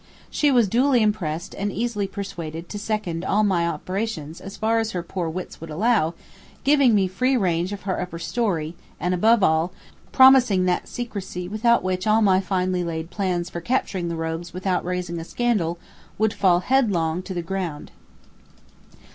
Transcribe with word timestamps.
She 0.31 0.49
was 0.51 0.67
duly 0.67 1.03
impressed 1.03 1.53
and 1.53 1.71
easily 1.71 2.07
persuaded 2.07 2.67
to 2.69 2.79
second 2.79 3.23
all 3.23 3.43
my 3.43 3.67
operations 3.67 4.41
as 4.41 4.57
far 4.57 4.79
as 4.79 4.93
her 4.93 5.03
poor 5.03 5.29
wits 5.29 5.61
would 5.61 5.69
allow, 5.69 6.15
giving 6.63 6.95
me 6.95 7.07
free 7.07 7.37
range 7.37 7.71
of 7.71 7.83
her 7.83 8.01
upper 8.01 8.17
story, 8.17 8.75
and 8.99 9.13
above 9.13 9.43
all, 9.43 9.71
promising 10.11 10.65
that 10.65 10.87
secrecy 10.87 11.47
without 11.47 11.83
which 11.83 12.07
all 12.07 12.23
my 12.23 12.39
finely 12.41 12.83
laid 12.83 13.11
plans 13.11 13.47
for 13.51 13.61
capturing 13.61 14.09
the 14.09 14.15
rogues 14.15 14.53
without 14.55 14.83
raising 14.83 15.19
a 15.19 15.23
scandal, 15.23 15.77
would 16.17 16.33
fall 16.33 16.61
headlong 16.61 17.21
to 17.21 17.35
the 17.35 17.43
ground. 17.43 17.91